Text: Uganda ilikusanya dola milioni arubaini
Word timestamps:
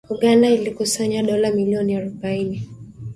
Uganda 0.09 0.47
ilikusanya 0.49 1.21
dola 1.23 1.51
milioni 1.51 1.95
arubaini 1.95 2.67